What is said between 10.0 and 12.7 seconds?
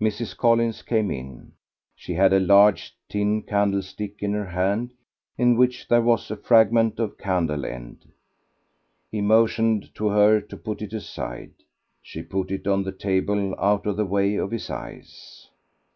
her to put it aside. She put it